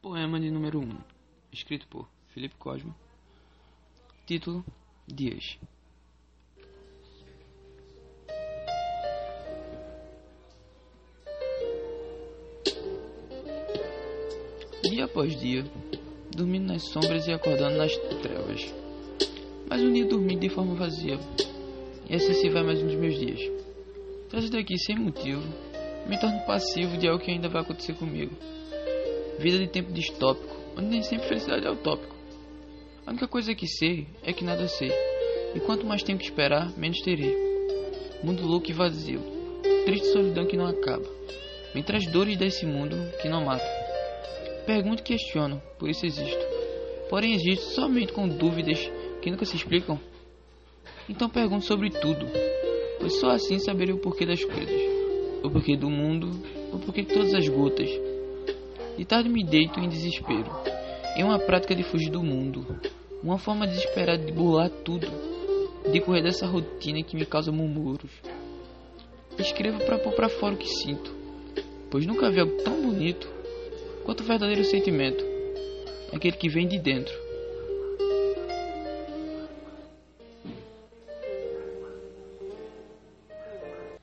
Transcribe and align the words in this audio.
Poema 0.00 0.38
de 0.38 0.48
número 0.48 0.78
1, 0.78 0.96
escrito 1.52 1.88
por 1.88 2.08
Felipe 2.28 2.54
Cosmo. 2.54 2.94
Título: 4.26 4.64
Dias. 5.08 5.58
Dia 14.84 15.06
após 15.06 15.36
dia, 15.40 15.64
dormindo 16.30 16.68
nas 16.68 16.84
sombras 16.84 17.26
e 17.26 17.32
acordando 17.32 17.78
nas 17.78 17.92
trevas. 18.22 18.72
Mais 19.68 19.82
um 19.82 19.92
dia 19.92 20.06
dormindo 20.06 20.40
de 20.40 20.48
forma 20.48 20.76
vazia. 20.76 21.18
E 22.08 22.14
assim 22.14 22.34
se 22.34 22.48
vai 22.50 22.62
mais 22.62 22.80
um 22.80 22.86
dos 22.86 22.94
meus 22.94 23.18
dias. 23.18 23.40
Trazido 24.30 24.58
aqui 24.58 24.78
sem 24.78 24.96
motivo, 24.96 25.42
me 26.08 26.16
torno 26.20 26.38
passivo 26.46 26.96
de 26.96 27.08
algo 27.08 27.20
que 27.20 27.32
ainda 27.32 27.48
vai 27.48 27.62
acontecer 27.62 27.94
comigo. 27.94 28.36
Vida 29.38 29.58
de 29.58 29.68
tempo 29.68 29.92
distópico, 29.92 30.56
onde 30.76 30.88
nem 30.88 31.02
sempre 31.02 31.28
felicidade 31.28 31.64
é 31.64 31.70
utópico. 31.70 32.14
A 33.06 33.10
única 33.10 33.28
coisa 33.28 33.54
que 33.54 33.66
sei 33.66 34.06
é 34.22 34.32
que 34.32 34.44
nada 34.44 34.66
sei. 34.66 34.90
E 35.54 35.60
quanto 35.60 35.86
mais 35.86 36.02
tempo 36.02 36.22
esperar, 36.22 36.76
menos 36.76 37.00
terei. 37.00 37.34
Mundo 38.22 38.44
louco 38.44 38.68
e 38.68 38.72
vazio. 38.72 39.20
Triste 39.84 40.08
solidão 40.08 40.44
que 40.44 40.56
não 40.56 40.66
acaba. 40.66 41.08
Entre 41.74 41.96
as 41.96 42.06
dores 42.06 42.36
desse 42.36 42.66
mundo 42.66 42.96
que 43.22 43.28
não 43.28 43.44
mata. 43.44 43.64
Pergunto 44.66 45.02
e 45.02 45.04
questiono, 45.04 45.62
por 45.78 45.88
isso 45.88 46.04
existo. 46.04 46.44
Porém 47.08 47.32
existo 47.32 47.66
somente 47.70 48.12
com 48.12 48.28
dúvidas 48.28 48.90
que 49.22 49.30
nunca 49.30 49.44
se 49.44 49.56
explicam. 49.56 49.98
Então 51.08 51.30
pergunto 51.30 51.64
sobre 51.64 51.90
tudo, 51.90 52.26
pois 52.98 53.18
só 53.20 53.30
assim 53.30 53.58
saberei 53.58 53.94
o 53.94 53.98
porquê 53.98 54.26
das 54.26 54.44
coisas. 54.44 54.80
O 55.42 55.50
porquê 55.50 55.76
do 55.76 55.88
mundo, 55.88 56.28
o 56.72 56.78
porquê 56.78 57.02
de 57.02 57.14
todas 57.14 57.32
as 57.34 57.48
gotas. 57.48 57.88
De 58.98 59.04
tarde 59.04 59.28
me 59.28 59.44
deito 59.44 59.78
em 59.78 59.88
desespero. 59.88 60.50
Em 61.16 61.22
uma 61.22 61.38
prática 61.38 61.72
de 61.72 61.84
fugir 61.84 62.10
do 62.10 62.20
mundo. 62.20 62.66
Uma 63.22 63.38
forma 63.38 63.64
desesperada 63.64 64.24
de 64.24 64.32
burlar 64.32 64.70
tudo. 64.84 65.06
De 65.92 66.00
correr 66.00 66.20
dessa 66.20 66.48
rotina 66.48 67.00
que 67.04 67.16
me 67.16 67.24
causa 67.24 67.52
murmúrios. 67.52 68.10
Escrevo 69.38 69.78
para 69.84 70.00
pôr 70.00 70.12
para 70.14 70.28
fora 70.28 70.56
o 70.56 70.58
que 70.58 70.66
sinto. 70.66 71.14
Pois 71.88 72.04
nunca 72.04 72.28
vi 72.28 72.40
algo 72.40 72.60
tão 72.64 72.82
bonito 72.82 73.28
quanto 74.04 74.24
o 74.24 74.26
verdadeiro 74.26 74.64
sentimento. 74.64 75.24
Aquele 76.12 76.36
que 76.36 76.48
vem 76.48 76.66
de 76.66 76.80
dentro 76.80 77.27